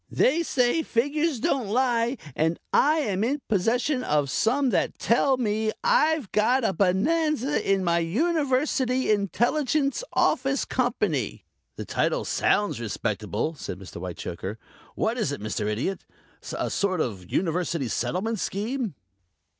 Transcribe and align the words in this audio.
They 0.09 0.41
say 0.41 0.81
figures 0.81 1.39
don't 1.39 1.67
lie, 1.67 2.17
and 2.35 2.59
I 2.73 3.01
am 3.01 3.23
in 3.23 3.43
possession 3.47 4.03
of 4.03 4.31
some 4.31 4.71
that 4.71 4.97
tell 4.97 5.37
me 5.37 5.71
I've 5.83 6.31
got 6.31 6.63
a 6.63 6.73
bonanza 6.73 7.61
in 7.71 7.83
my 7.83 7.99
University 7.99 9.11
Intelligence 9.11 10.03
Office 10.13 10.65
Company." 10.65 11.45
"The 11.75 11.85
title 11.85 12.25
sounds 12.25 12.81
respectable," 12.81 13.53
said 13.53 13.77
Mr. 13.77 13.97
Whitechoker. 13.97 14.57
"What 14.95 15.19
is 15.19 15.31
it, 15.31 15.39
Mr. 15.39 15.67
Idiot 15.67 16.03
a 16.57 16.71
sort 16.71 16.99
of 16.99 17.31
University 17.31 17.87
Settlement 17.87 18.39
Scheme?" 18.39 18.95